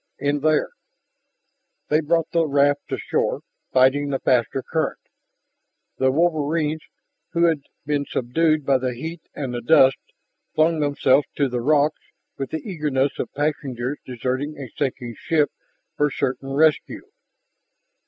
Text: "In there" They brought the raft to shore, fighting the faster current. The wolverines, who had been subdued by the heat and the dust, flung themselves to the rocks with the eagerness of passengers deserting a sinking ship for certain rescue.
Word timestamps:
"In 0.17 0.39
there" 0.39 0.69
They 1.89 2.01
brought 2.01 2.31
the 2.31 2.47
raft 2.47 2.87
to 2.87 2.97
shore, 2.97 3.41
fighting 3.71 4.09
the 4.09 4.17
faster 4.17 4.63
current. 4.63 4.97
The 5.99 6.09
wolverines, 6.11 6.81
who 7.33 7.43
had 7.45 7.61
been 7.85 8.05
subdued 8.09 8.65
by 8.65 8.79
the 8.79 8.95
heat 8.95 9.21
and 9.35 9.53
the 9.53 9.61
dust, 9.61 9.99
flung 10.55 10.79
themselves 10.79 11.27
to 11.35 11.47
the 11.47 11.61
rocks 11.61 12.01
with 12.35 12.49
the 12.49 12.67
eagerness 12.67 13.19
of 13.19 13.31
passengers 13.35 13.99
deserting 14.03 14.57
a 14.57 14.71
sinking 14.75 15.13
ship 15.19 15.51
for 15.95 16.09
certain 16.09 16.49
rescue. 16.51 17.03